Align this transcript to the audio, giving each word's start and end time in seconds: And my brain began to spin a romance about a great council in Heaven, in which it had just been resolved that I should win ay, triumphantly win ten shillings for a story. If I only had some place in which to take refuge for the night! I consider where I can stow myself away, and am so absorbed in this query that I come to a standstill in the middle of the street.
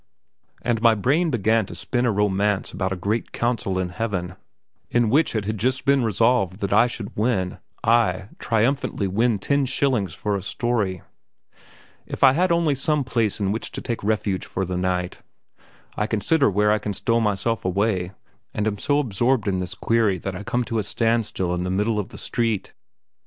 And 0.63 0.81
my 0.81 0.95
brain 0.95 1.29
began 1.29 1.67
to 1.67 1.75
spin 1.75 2.07
a 2.07 2.11
romance 2.11 2.71
about 2.71 2.91
a 2.91 2.95
great 2.95 3.31
council 3.31 3.77
in 3.77 3.89
Heaven, 3.89 4.35
in 4.89 5.11
which 5.11 5.35
it 5.35 5.45
had 5.45 5.59
just 5.59 5.85
been 5.85 6.03
resolved 6.03 6.57
that 6.61 6.73
I 6.73 6.87
should 6.87 7.15
win 7.15 7.59
ay, 7.83 8.29
triumphantly 8.39 9.05
win 9.07 9.37
ten 9.37 9.67
shillings 9.67 10.15
for 10.15 10.35
a 10.35 10.41
story. 10.41 11.03
If 12.07 12.23
I 12.23 12.35
only 12.47 12.73
had 12.73 12.79
some 12.79 13.03
place 13.03 13.39
in 13.39 13.51
which 13.51 13.71
to 13.73 13.79
take 13.81 14.03
refuge 14.03 14.47
for 14.47 14.65
the 14.65 14.75
night! 14.75 15.19
I 15.95 16.07
consider 16.07 16.49
where 16.49 16.71
I 16.71 16.79
can 16.79 16.93
stow 16.93 17.19
myself 17.19 17.63
away, 17.63 18.11
and 18.55 18.65
am 18.65 18.79
so 18.79 18.97
absorbed 18.97 19.47
in 19.47 19.59
this 19.59 19.75
query 19.75 20.17
that 20.17 20.35
I 20.35 20.41
come 20.41 20.63
to 20.63 20.79
a 20.79 20.83
standstill 20.83 21.53
in 21.53 21.63
the 21.63 21.69
middle 21.69 21.99
of 21.99 22.09
the 22.09 22.17
street. 22.17 22.73